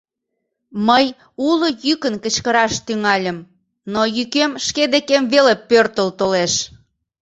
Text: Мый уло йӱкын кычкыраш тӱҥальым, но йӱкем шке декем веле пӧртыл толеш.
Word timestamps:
Мый 0.87 1.05
уло 1.47 1.67
йӱкын 1.85 2.15
кычкыраш 2.23 2.73
тӱҥальым, 2.85 3.37
но 3.93 4.01
йӱкем 4.15 4.51
шке 4.65 4.83
декем 4.93 5.23
веле 5.33 5.53
пӧртыл 5.69 6.07
толеш. 6.19 6.53